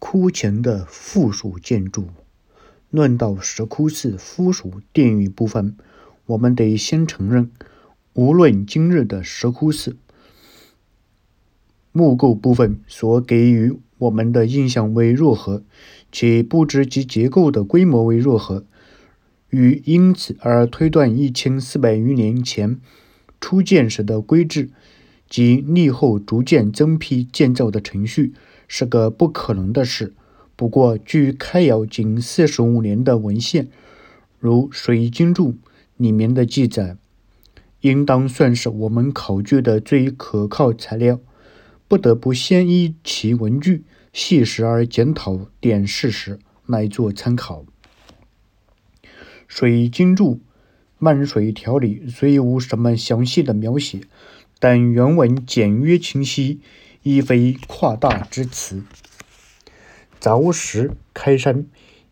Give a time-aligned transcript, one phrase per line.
[0.00, 2.08] 窟前的附属建筑。
[2.90, 5.76] 论到石窟寺附属殿宇部分，
[6.26, 7.52] 我们得先承认，
[8.14, 9.96] 无论今日的石窟寺
[11.92, 15.62] 木构部分所给予我们的印象为若何，
[16.10, 18.64] 且布置及结构的规模为若何，
[19.50, 22.80] 与因此而推断一千四百余年前
[23.40, 24.70] 初建时的规制
[25.28, 28.32] 及立后逐渐增批建造的程序，
[28.72, 30.14] 是个不可能的事。
[30.54, 33.68] 不过，据开窑仅四十五年的文献，
[34.38, 35.52] 如《水经注》
[35.96, 36.96] 里面的记载，
[37.80, 41.18] 应当算是我们考据的最可靠材料。
[41.88, 47.64] 不得不先依其文句，细实而检讨点事实，来做参考。
[49.48, 50.34] 《水经注》
[50.98, 54.02] 漫水条里虽无什么详细的描写，
[54.60, 56.60] 但原文简约清晰，
[57.02, 58.82] 亦非夸大之词。
[60.20, 61.66] 凿石开山，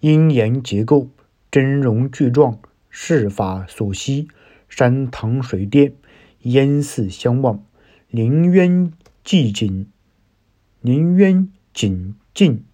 [0.00, 1.08] 阴岩结构，
[1.50, 4.28] 峥嵘巨壮，世法所希。
[4.68, 5.94] 山堂水殿，
[6.42, 7.64] 烟寺相望，
[8.08, 8.92] 林渊
[9.24, 9.88] 寂静，
[10.80, 12.64] 林渊景静，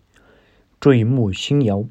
[0.79, 1.87] 坠木新窑。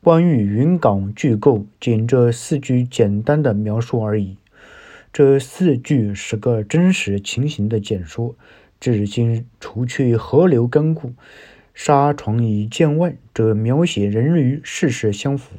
[0.00, 4.36] 关于云冈巨构，仅这四句简单的描述而已。
[5.12, 8.36] 这四句是个真实情形的简说，
[8.92, 11.12] 至今除去河流干固。
[11.74, 15.56] 沙床已见外，这描写人与事实相符，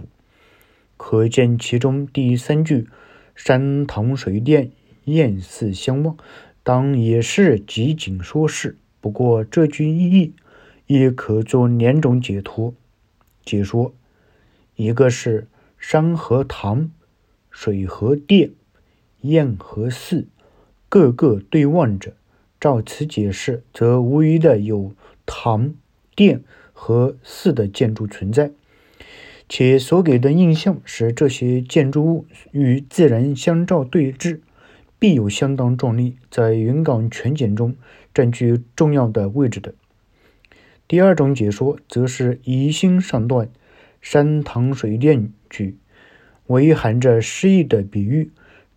[0.96, 2.88] 可见其中第三句
[3.36, 4.72] “山堂水殿，
[5.04, 6.16] 燕寺相望”，
[6.64, 8.78] 当也是集景说事。
[9.02, 10.34] 不过这句意义
[10.86, 12.74] 也可做两种解脱
[13.44, 13.94] 解说：
[14.78, 15.48] 一个是
[15.78, 16.90] 山和堂，
[17.52, 18.52] 水和殿，
[19.22, 20.26] 燕和寺，
[20.88, 22.14] 各个对望着。
[22.60, 24.94] 照此解释，则无疑的有
[25.26, 25.76] 堂。
[26.16, 26.42] 殿
[26.74, 28.50] 和寺的建筑存在，
[29.48, 34.40] 且所给的印象是这些建筑物与自然相照对峙，
[34.98, 37.76] 必有相当壮丽，在云冈全景中
[38.16, 39.76] 占据重要的位置的。
[40.88, 43.52] 第二种解说则是疑心上段
[44.02, 45.78] 山堂水殿句，
[46.48, 48.32] 为含着诗意的比喻，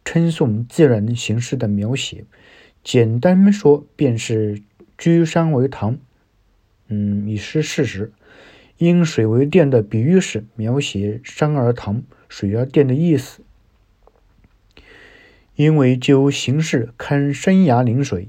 [0.04, 2.24] 称颂自然形式的描写。
[2.82, 4.62] 简单说，便是
[4.96, 5.98] 居山为堂。
[6.88, 8.12] 嗯，已是事实。
[8.78, 13.42] 因水为殿的比喻是描写山而堂，水而殿的意思。
[15.54, 18.28] 因为就形式看山崖临水，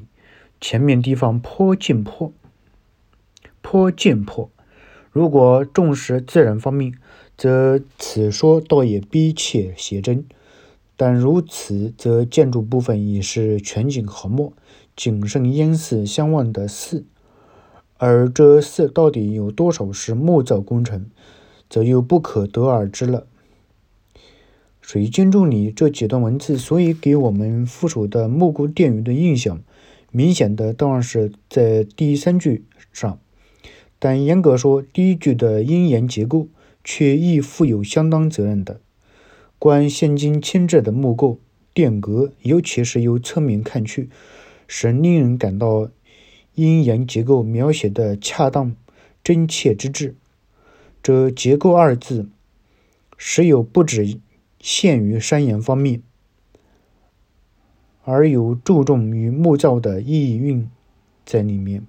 [0.59, 2.33] 前面地方颇见破，
[3.61, 4.51] 颇见破。
[5.11, 6.93] 如果重视自然方面，
[7.37, 10.25] 则此说倒也逼切写真。
[11.01, 14.53] 但如此，则建筑部分已是全景和睦，
[14.95, 17.07] 仅剩烟寺相望的寺。
[17.97, 21.07] 而这寺到底有多少是木造工程，
[21.67, 23.25] 则又不可得而知了。
[24.79, 29.59] 水经注里这几段文字，所以给我们附属的木构殿宇的印象，
[30.11, 32.63] 明显的当然是在第三句
[32.93, 33.17] 上。
[33.97, 36.47] 但严格说，第一句的阴岩结构
[36.83, 38.79] 却亦负有相当责任的。
[39.61, 41.37] 观现今牵制的木构
[41.71, 44.09] 殿阁，尤其是由侧面看去，
[44.67, 45.91] 是令人感到。
[46.55, 48.75] 阴阳结构描写的恰当
[49.23, 50.15] 真切之至，
[51.01, 52.27] 这“结构”二字，
[53.17, 54.19] 实有不止
[54.59, 56.03] 限于山岩方面，
[58.03, 60.69] 而有注重于木造的意蕴
[61.25, 61.85] 在里面。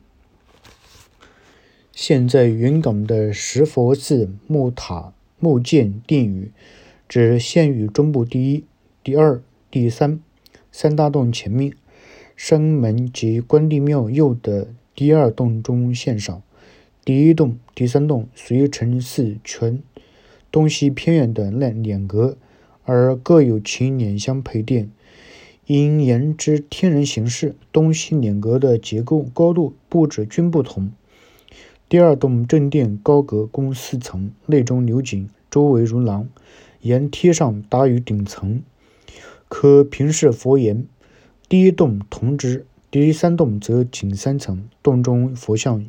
[1.90, 6.52] 现在云冈的石佛寺木塔木建殿宇，
[7.14, 8.64] 只限于中部第一、
[9.04, 10.18] 第二、第三
[10.70, 11.74] 三大洞前面。
[12.34, 16.42] 山门及关帝庙右的第二洞中线上，
[17.04, 19.82] 第一洞、第三洞随城寺全
[20.50, 22.38] 东西偏远的那两格，
[22.84, 24.90] 而各有其两相配殿。
[25.66, 30.90] 因沿之天然形式，东西两格的结构、高度、布置均不同。
[31.90, 36.26] 第二洞正殿高阁共四层，内中流井，周围如廊，
[36.82, 38.60] 沿梯上达于顶层，
[39.48, 40.84] 可平视佛岩。
[41.48, 45.86] 第一洞同之，第三洞则仅三层，洞中佛像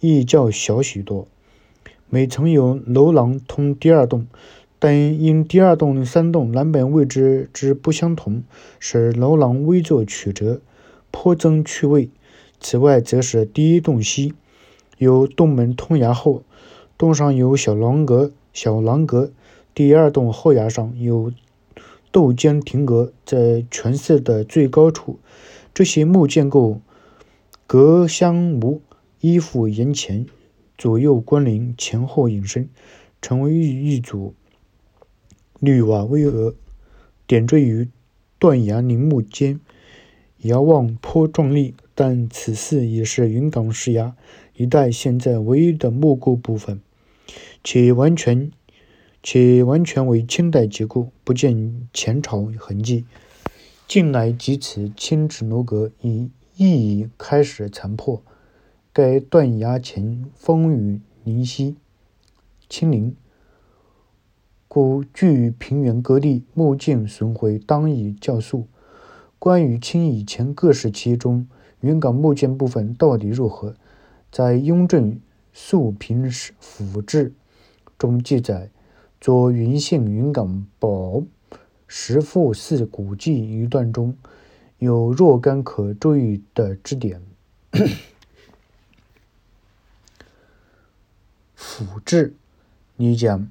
[0.00, 1.28] 亦较小许多。
[2.10, 4.26] 每层有楼廊通第二洞，
[4.80, 8.42] 但因第二洞、三洞南北位置之不相同，
[8.80, 10.60] 使楼廊微作曲折，
[11.12, 12.10] 颇增趣味。
[12.58, 14.34] 此外，则是第一洞西
[14.98, 16.42] 有洞门通崖后，
[16.98, 19.30] 洞上有小廊阁，小廊阁。
[19.74, 21.32] 第二栋后崖上有。
[22.14, 25.18] 斗尖亭阁在全寺的最高处，
[25.72, 26.82] 这些木建构
[27.66, 28.82] 隔相无，
[29.20, 30.26] 依附檐前，
[30.76, 32.68] 左右关联，前后引申，
[33.22, 34.34] 成为一组
[35.58, 36.52] 绿瓦巍峨，
[37.26, 37.88] 点缀于
[38.38, 39.58] 断崖林木间，
[40.42, 41.74] 遥望颇壮丽。
[41.94, 44.14] 但此寺也是云冈石崖
[44.54, 46.82] 一带现在唯一的木构部分，
[47.64, 48.50] 且完全
[49.22, 53.04] 且完全为清代结构，不见前朝痕迹。
[53.86, 58.22] 近来几此青纸楼阁已亦已开始残破。
[58.92, 61.76] 该断崖前风雨林稀，
[62.68, 63.14] 清零，
[64.68, 68.66] 故据平原各地木建损毁，当以较速。
[69.38, 71.46] 关于清以前各时期中
[71.80, 73.74] 云冈木建部分到底如何，
[74.30, 75.18] 在《雍正
[75.52, 76.30] 肃平
[76.60, 77.30] 府志》
[77.96, 78.68] 中记载，
[79.22, 81.22] 作云县云冈堡
[81.86, 84.16] 石佛寺古迹一段中
[84.78, 87.22] 有若干可注意的支点。
[91.54, 92.34] 府志
[92.96, 93.48] 你讲：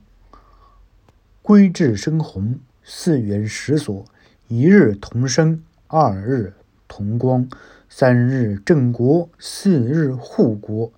[1.41, 4.03] 归至深红，四元十所，
[4.50, 6.53] 一日同生，二日
[6.89, 7.47] 同光。
[7.88, 10.91] 三日正国，四日护国，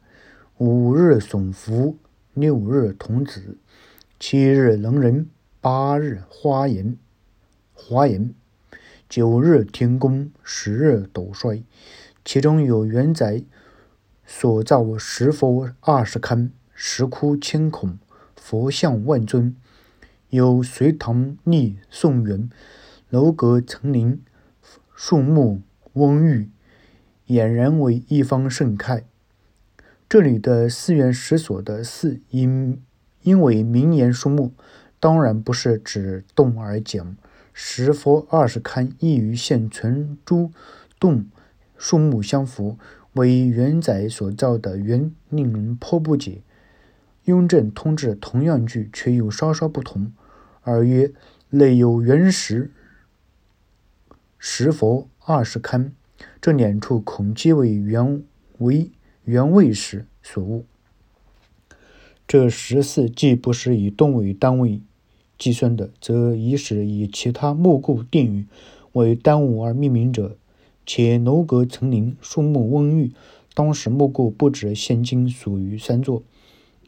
[0.58, 1.96] 五日送福，
[2.34, 3.56] 六日童子，
[4.25, 5.30] 七日能人，
[5.60, 6.98] 八日花颜，
[7.74, 8.34] 花颜，
[9.10, 11.62] 九日天公，十日斗衰。
[12.24, 13.44] 其中有元载
[14.25, 18.00] 所造石佛二十龛，石窟千孔，
[18.38, 19.54] 佛像万尊。
[20.30, 22.50] 有隋唐立宋元，
[23.10, 24.24] 楼阁层林，
[24.96, 25.62] 树木
[25.94, 26.50] 蓊郁。
[27.28, 29.04] 俨然为一方盛开。
[30.08, 32.81] 这里的寺院石所的“寺”因
[33.24, 34.52] 因为名言树木，
[35.00, 37.16] 当然不是指洞而讲。
[37.52, 40.52] 石佛二十龛亦与现存诸
[41.00, 41.25] 洞
[41.78, 42.78] 树木相符，
[43.14, 46.42] 为元载所造的元，令人颇不解。
[47.25, 50.12] 雍正通志同样句，却又稍稍不同，
[50.62, 51.12] 而曰
[51.52, 52.72] ：“内有原石
[54.38, 55.92] 石佛二十龛。”
[56.42, 58.24] 这两处恐皆为原
[58.58, 58.92] 为
[59.24, 60.66] 原位时所误。
[62.34, 64.82] 这十四既不是以吨为单位
[65.38, 68.48] 计算的，则已是以其他木构殿宇
[68.94, 70.36] 为单位而命名者。
[70.84, 73.12] 且楼阁层林，树木蓊郁，
[73.54, 76.24] 当时木构不止现今属于三座，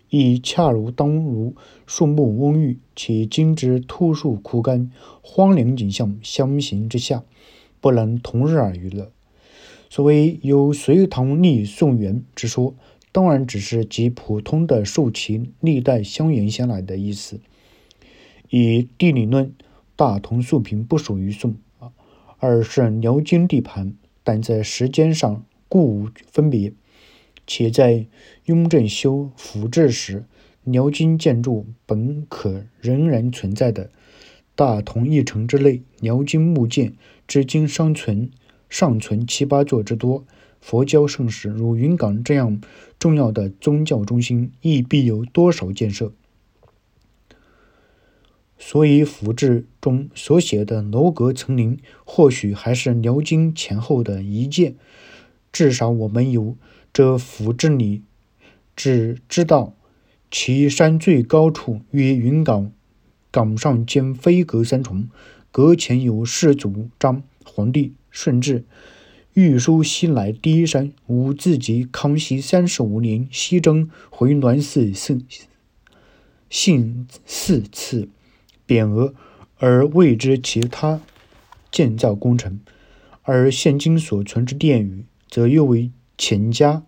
[0.10, 1.54] 亦恰如当如
[1.86, 4.90] 树木蓊郁，且今之秃树枯干、
[5.22, 7.24] 荒凉景象相形之下，
[7.80, 9.12] 不能同日而语了。
[9.92, 12.74] 所谓有隋唐立宋元之说，
[13.16, 17.40] 当然只是极普通的受其历代相沿相来的意思。
[18.50, 19.54] 以地理论，
[19.96, 21.94] 大同肃平不属于宋啊，
[22.40, 26.74] 而是辽金地盘，但在时间上故无分别。
[27.48, 28.06] 且在
[28.48, 30.26] 雍正修府志时，
[30.66, 33.90] 辽金建筑本可仍然存在的。
[34.56, 36.92] 大同一城之内，辽金木建
[37.26, 38.30] 至今尚存。
[38.68, 40.26] 尚存七八座之多，
[40.60, 42.60] 佛教盛世如云冈这样
[42.98, 46.12] 重要的宗教中心，亦必有多少建设。
[48.58, 54.76] 所以府志中所写的楼阁层林，或许还是辽金前后的一建。
[55.52, 56.56] 至少我们有
[56.92, 58.02] 这府志里，
[58.76, 59.74] 只知道
[60.32, 62.72] 其山最高处约云冈，
[63.30, 65.10] 冈上兼飞阁三重，
[65.52, 67.94] 阁前有世祖章皇帝。
[68.10, 68.64] 顺治
[69.36, 75.22] 御书西来第一山，吾自及康熙三十五年西征回銮寺圣
[76.50, 78.08] 信四次
[78.66, 79.14] 匾额，
[79.58, 81.02] 而未知其他
[81.70, 82.62] 建造工程。
[83.24, 86.84] 而现今所存之殿宇，则又为乾嘉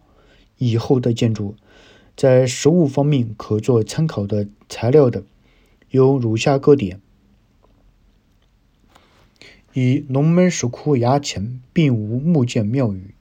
[0.57, 1.57] 以后的建筑。
[2.15, 5.25] 在实物方面，可作参考的材料的
[5.89, 7.01] 有如下各点。
[9.73, 13.13] 一龙门石窟崖前并无木建庙宇。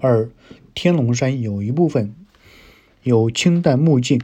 [0.00, 0.30] 二
[0.74, 2.14] 天龙山有一部分
[3.02, 4.20] 有清代木建，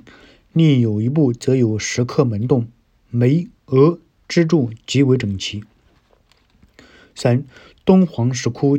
[0.52, 2.69] 另有一部则有石刻门洞，
[3.11, 3.99] 眉额
[4.29, 5.64] 支柱极为整齐。
[7.14, 7.45] 三
[7.85, 8.79] 敦煌石窟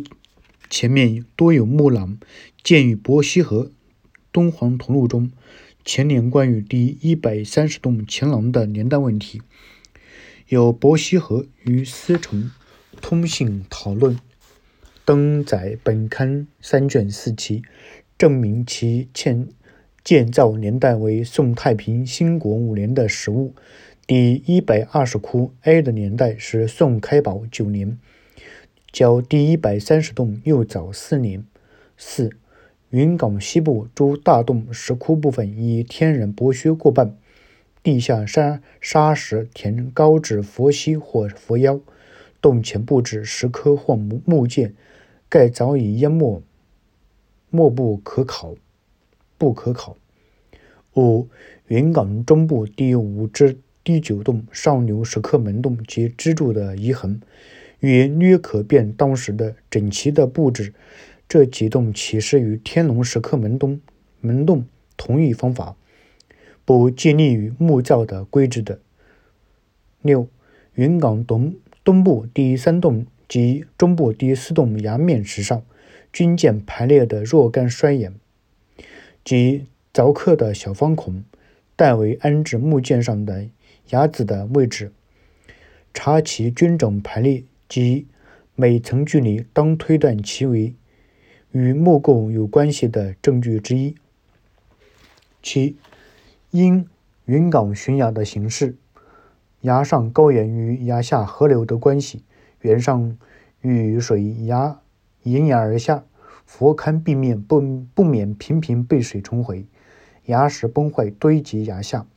[0.69, 2.17] 前面多有木廊，
[2.63, 3.71] 建于伯希和
[4.31, 5.31] 敦煌铜路中。
[5.85, 9.41] 前年关于第一百三十栋前廊的年代问题，
[10.47, 12.51] 有伯希和与思成
[13.01, 14.17] 通信讨论，
[15.03, 17.63] 登载本刊三卷四期，
[18.17, 19.49] 证明其建
[20.05, 23.53] 建造年代为宋太平兴国五年的实物。
[24.07, 27.99] 第一百二十窟 A 的年代是宋开宝九年，
[28.89, 31.43] 较第一百三十栋又早四年。
[31.97, 32.31] 四、
[32.93, 37.17] 云冈西部诸大洞石窟部分以天然剥削过半，
[37.81, 41.79] 地下沙沙石填高至佛膝或佛腰，
[42.39, 44.75] 洞前布置石刻或木木件，
[45.27, 46.43] 盖早已淹没，
[47.49, 48.53] 莫不可考。
[49.39, 49.97] 不可考。
[50.95, 51.27] 五、
[51.65, 57.19] 云冈中部第五至第九洞上流石刻门洞及支柱的遗痕，
[57.79, 60.75] 与略可辨当时的整齐的布置。
[61.27, 63.81] 这几栋起始于天龙石刻门洞，
[64.21, 64.65] 门洞
[64.95, 65.75] 同一方法，
[66.63, 68.79] 不建立于木造的规制的。
[70.01, 70.27] 六、
[70.75, 75.63] 云冈东东部第三洞及中部第四洞崖面石上，
[76.11, 78.13] 均见排列的若干衰岩，
[79.25, 81.23] 及凿刻的小方孔，
[81.75, 83.47] 代为安置木件上的
[83.89, 84.91] 牙子的位置。
[85.95, 88.05] 查其均整排列及
[88.55, 90.75] 每层距离，当推断其为。
[91.53, 93.95] 与木构有关系的证据之一。
[95.43, 95.77] 七，
[96.49, 96.87] 因
[97.25, 98.75] 云冈悬崖的形式，
[99.61, 102.23] 崖上高岩与崖下河流的关系，
[102.61, 103.15] 原上
[103.61, 104.79] 遇水崖
[105.21, 106.03] 沿崖而下，
[106.43, 107.61] 佛龛壁面不
[107.93, 109.67] 不免频频被水冲毁，
[110.25, 112.07] 崖石崩坏堆积崖下，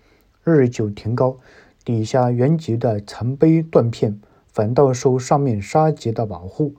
[0.44, 1.36] 日久天高，
[1.84, 4.18] 底下原级的残碑断片，
[4.50, 6.74] 反倒受上面沙级的保护。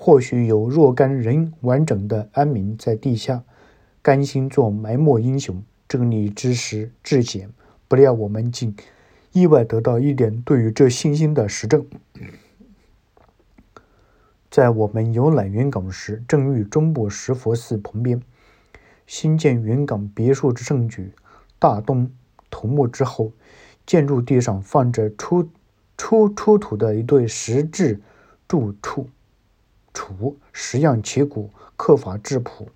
[0.00, 3.42] 或许有若干人完整的安民在地下，
[4.00, 5.60] 甘心做埋没英雄。
[5.88, 7.50] 这里之时至简，
[7.88, 8.76] 不料我们竟
[9.32, 11.84] 意外得到一点对于这信心的实证。
[14.48, 18.22] 在我们游览云冈时，正遇中部石佛寺旁边
[19.04, 21.12] 新建云冈别墅之盛举，
[21.58, 22.08] 大东
[22.48, 23.32] 头目之后，
[23.84, 25.50] 建筑地上放着出
[25.96, 28.00] 出出土的一对石质
[28.46, 29.08] 柱柱。
[29.98, 32.68] 楚石样旗鼓，刻法质朴，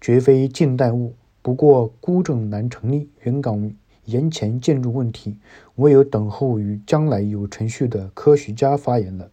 [0.00, 1.14] 绝非近代物。
[1.42, 3.70] 不过孤证难成立，云冈
[4.06, 5.38] 岩前建筑问题，
[5.74, 9.30] 唯有等候于将来有程序的科学家发言了。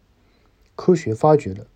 [0.76, 1.68] 科学发掘了。